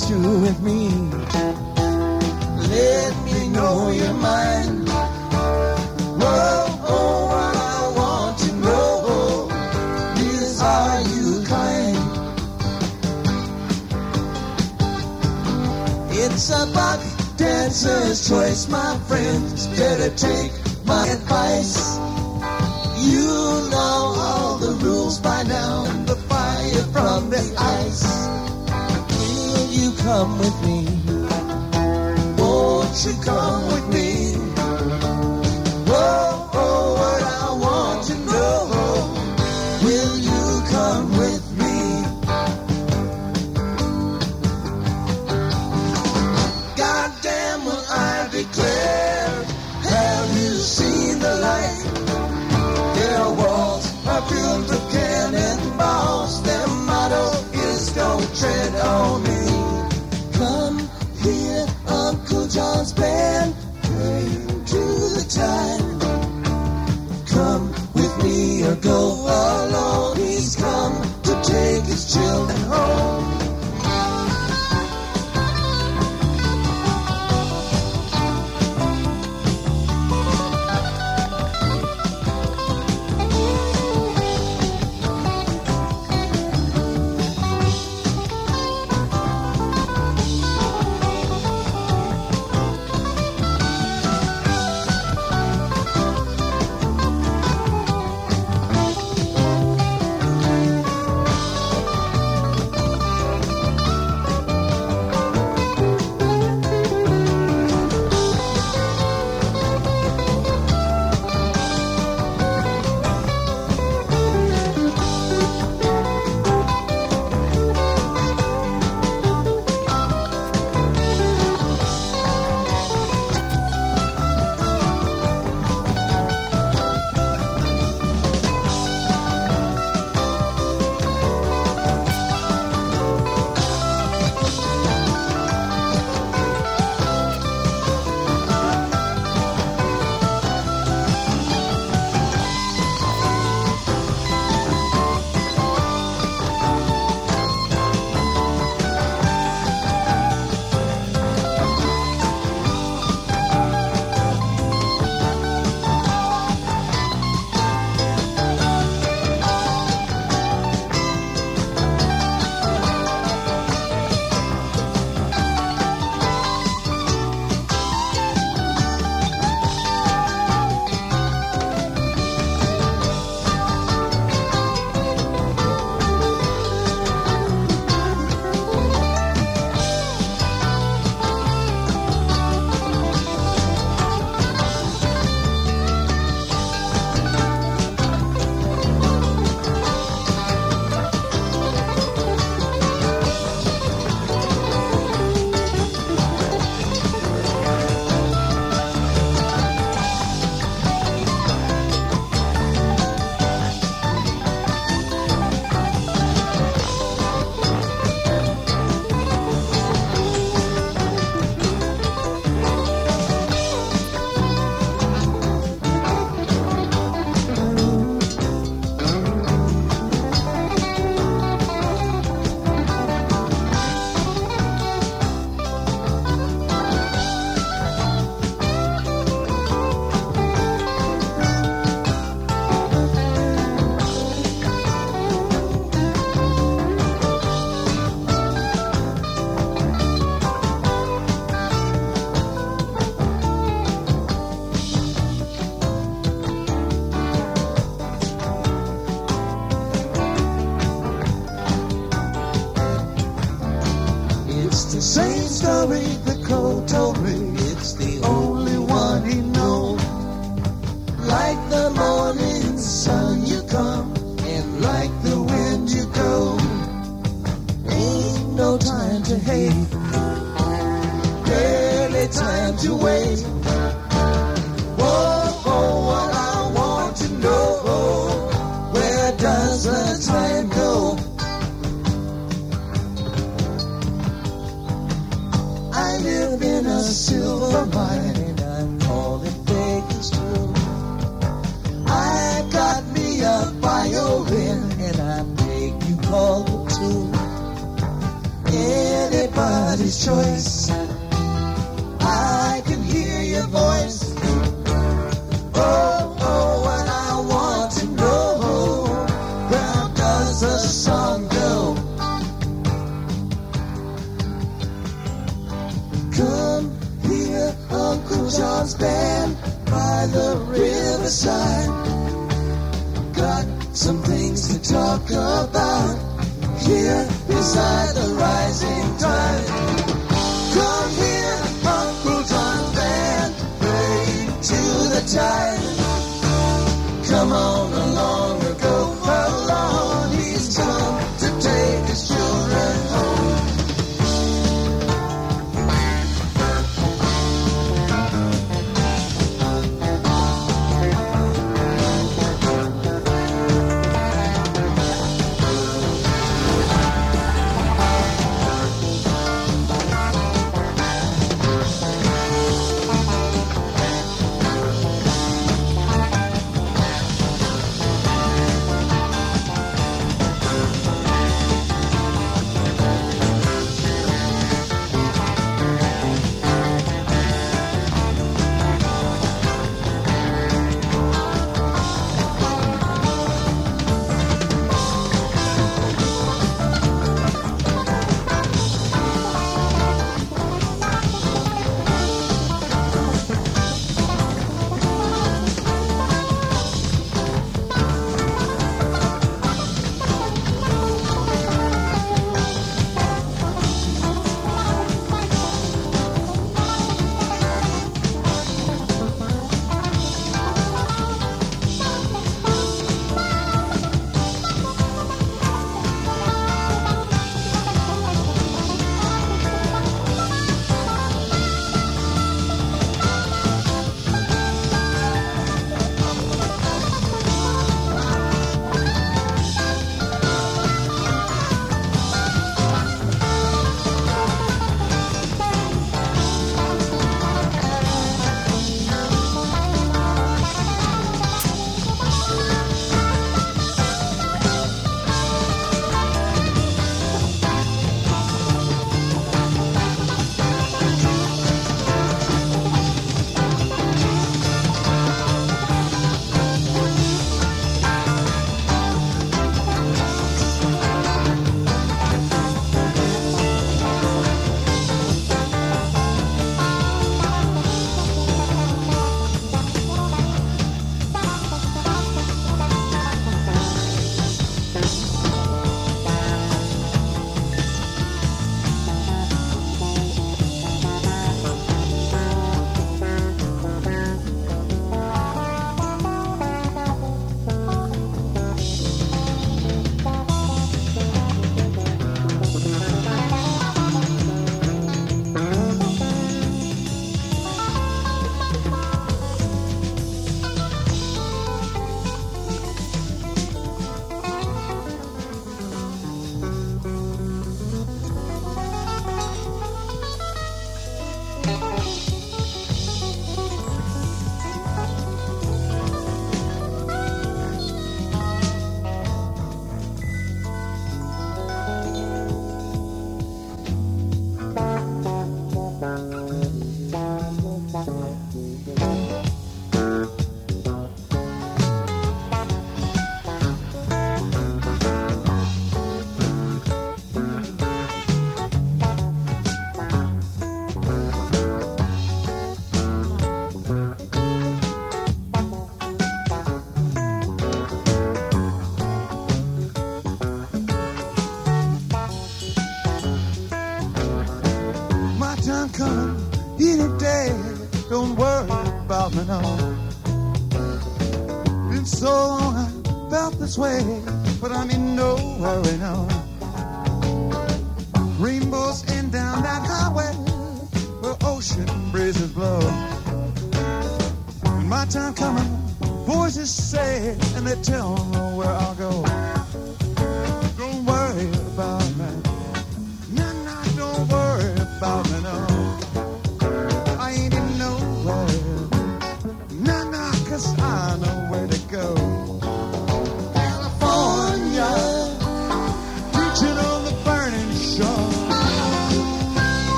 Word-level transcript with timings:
Think 0.00 0.22
this 0.22 0.40
with 0.40 0.62
me. 0.62 0.79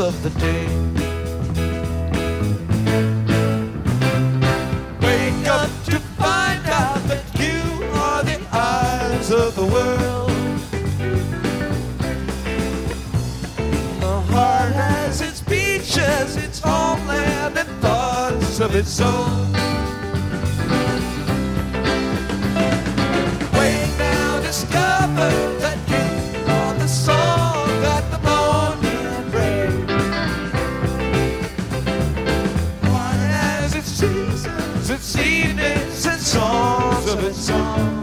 of 0.00 0.22
the 0.22 0.30
day. 0.40 0.66
Wake 5.02 5.46
up 5.46 5.70
to 5.84 5.98
find 6.16 6.66
out 6.66 7.02
that 7.06 7.24
you 7.38 7.84
are 7.92 8.22
the 8.22 8.40
eyes 8.50 9.30
of 9.30 9.54
the 9.56 9.66
world. 9.66 10.30
The 14.00 14.20
heart 14.32 14.72
has 14.72 15.20
its 15.20 15.42
beaches, 15.42 16.36
its 16.36 16.60
homeland, 16.60 17.58
and 17.58 17.68
thoughts 17.82 18.60
of 18.60 18.74
its 18.74 19.00
own. 19.00 19.69
discovered 37.10 37.34
song. 37.34 37.99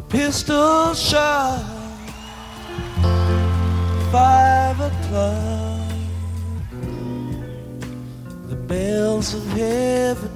A 0.00 0.02
pistol 0.02 0.94
shot. 0.94 1.62
Five 4.10 4.80
o'clock, 4.80 5.92
the 8.48 8.56
bells 8.56 9.34
of 9.34 9.44
heaven 9.52 10.29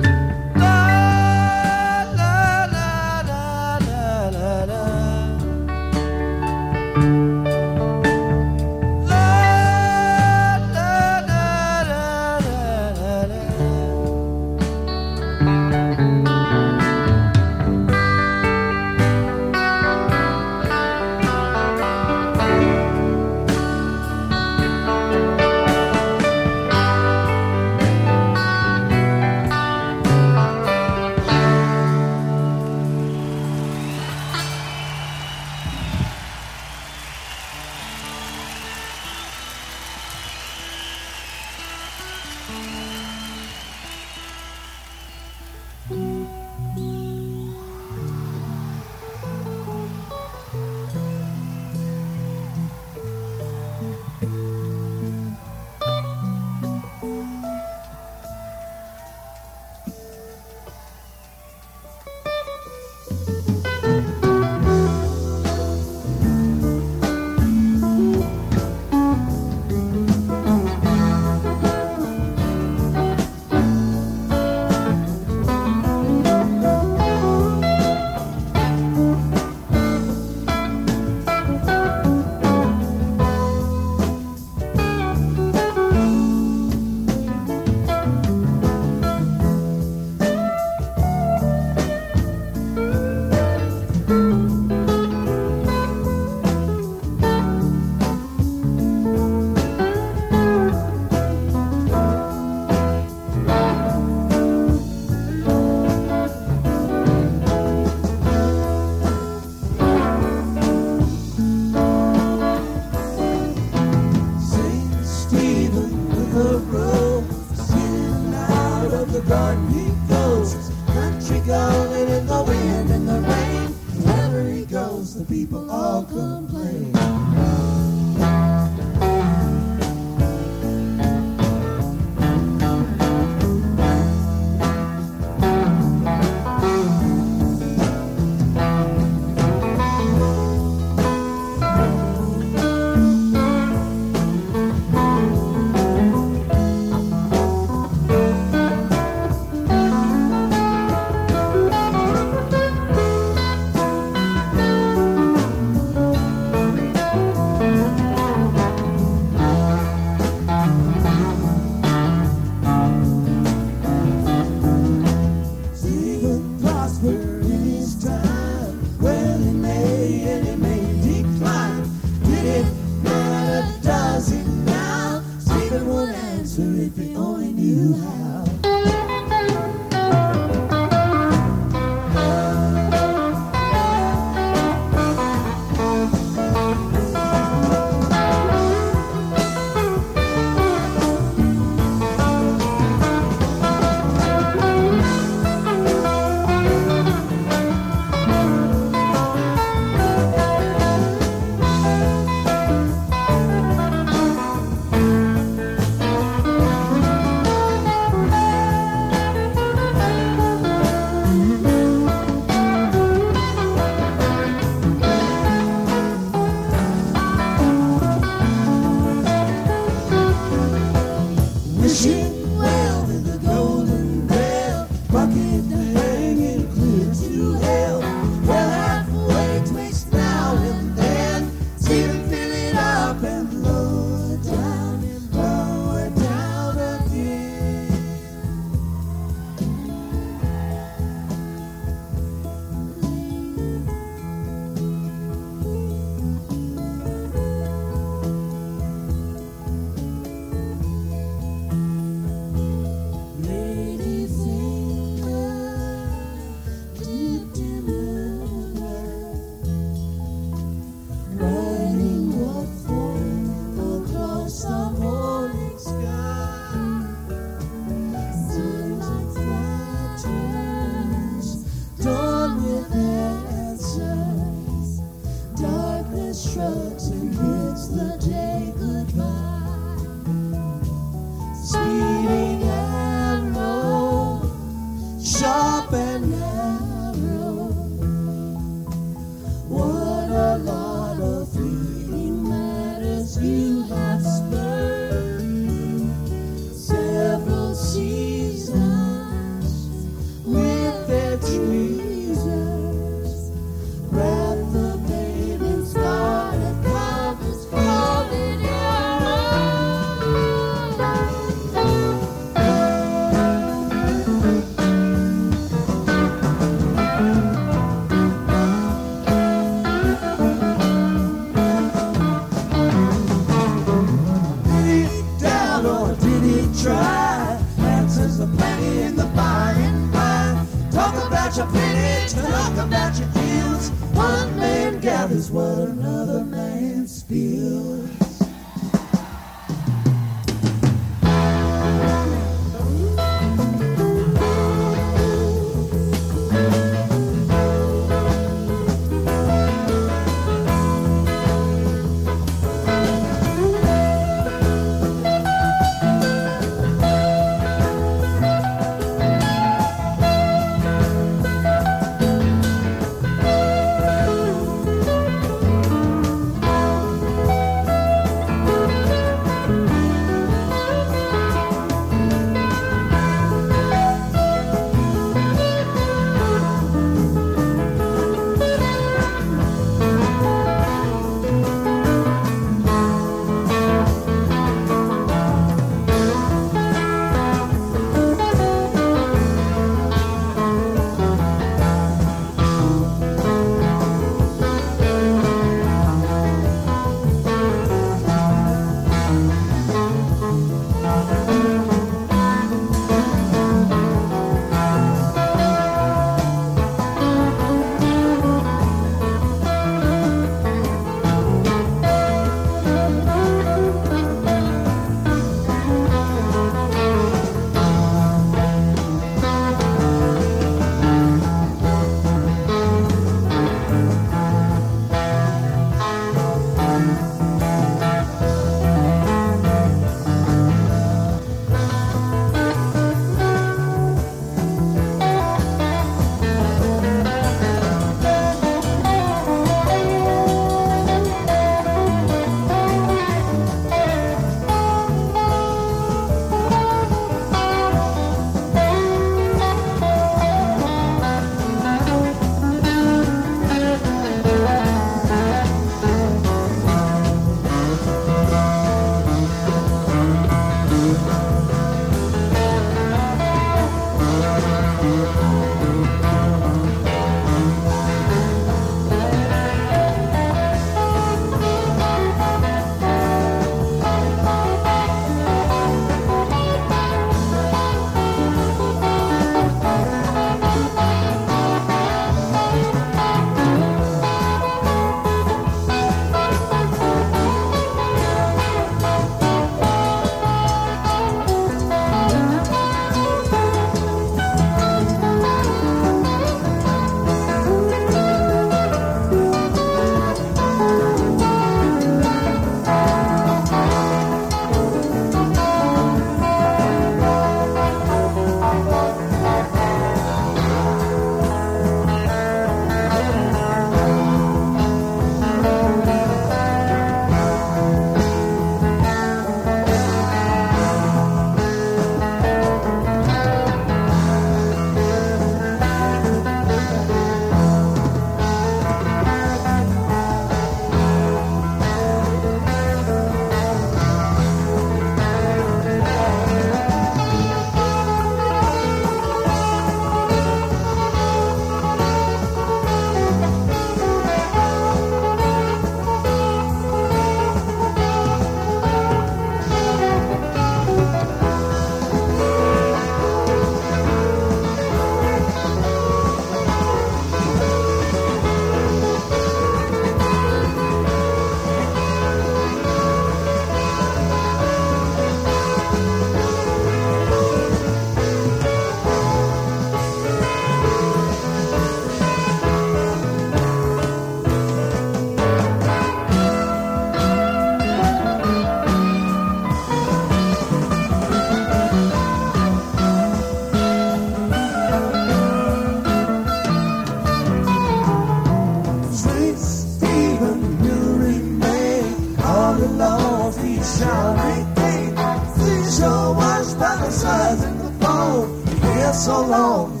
so 599.31 599.47
long, 599.47 600.00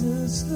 Just 0.00 0.48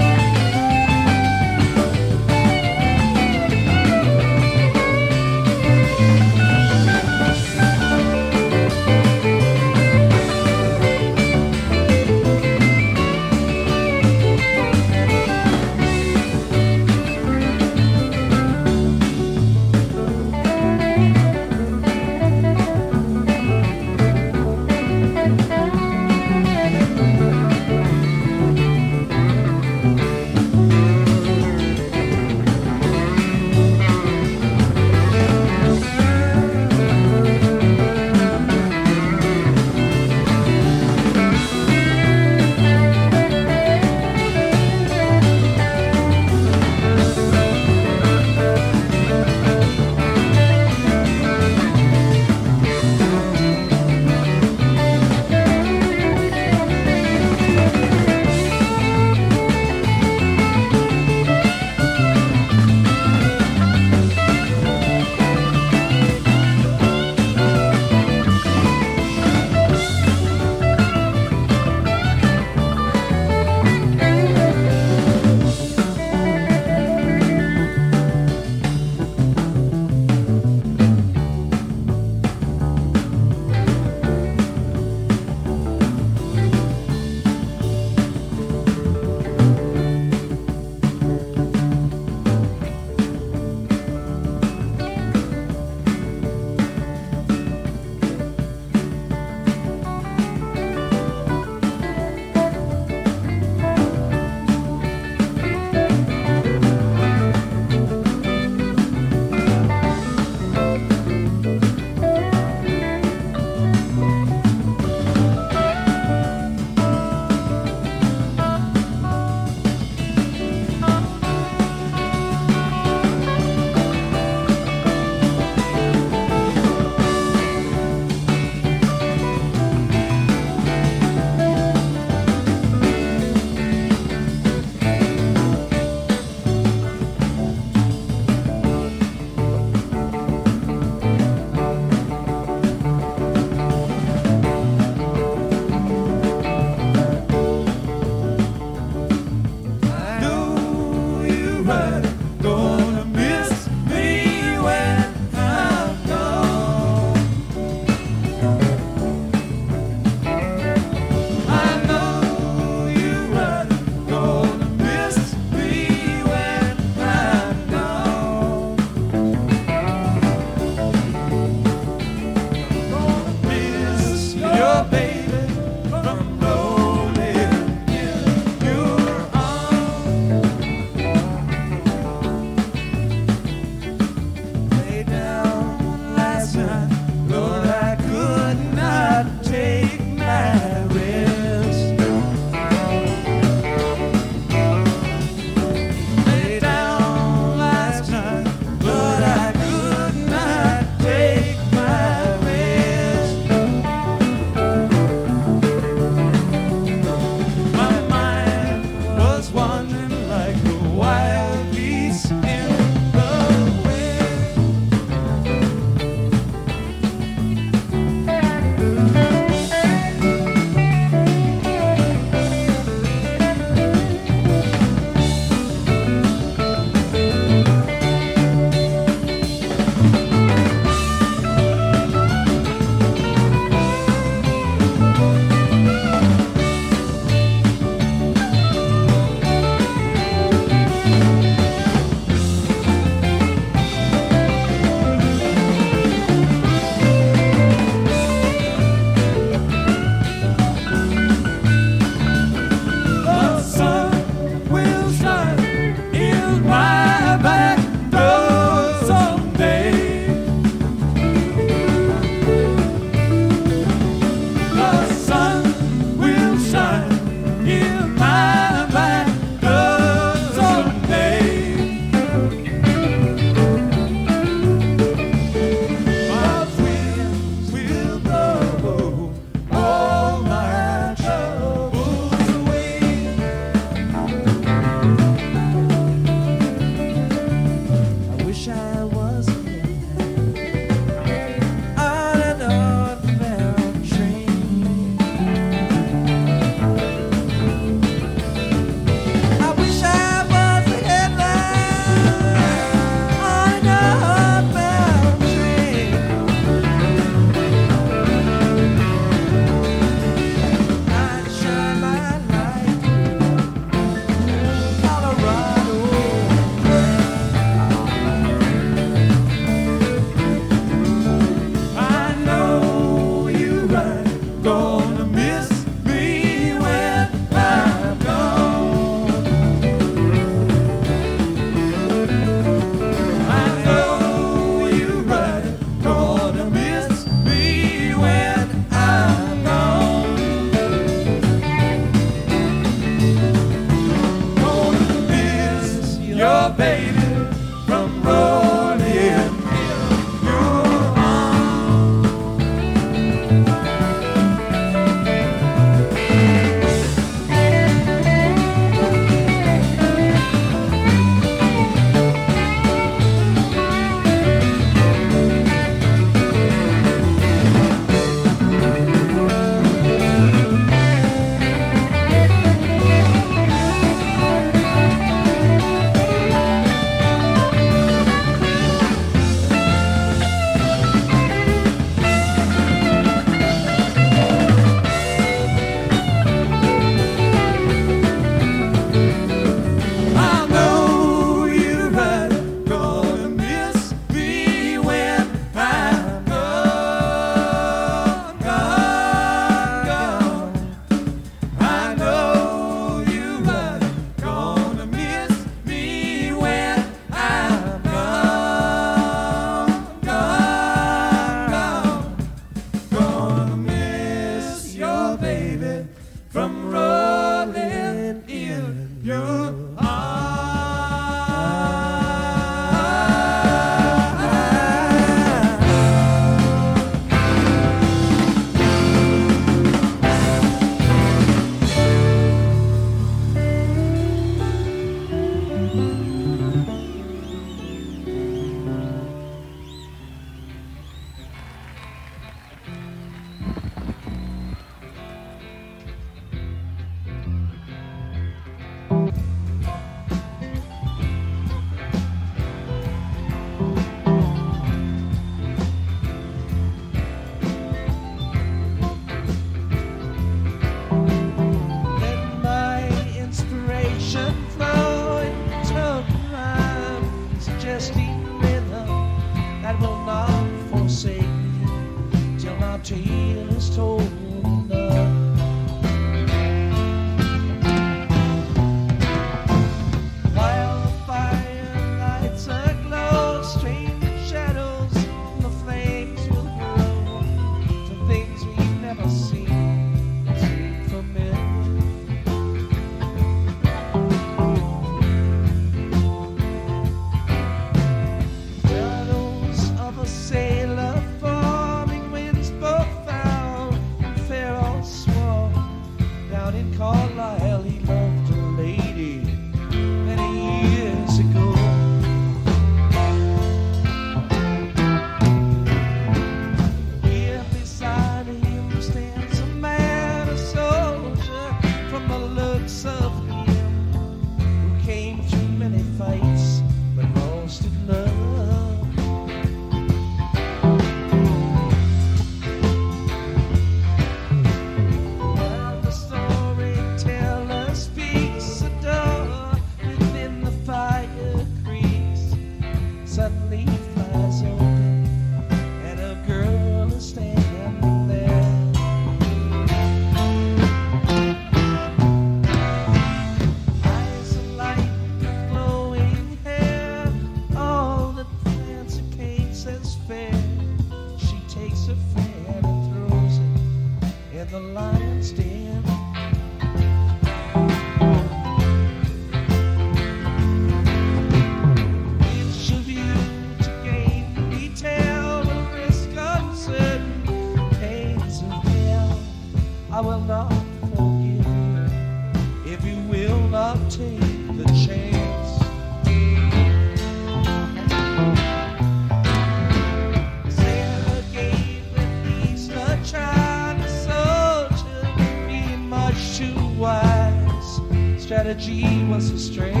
Strategy 598.71 599.25
was 599.25 599.49
his 599.49 599.65
strength 599.65 600.00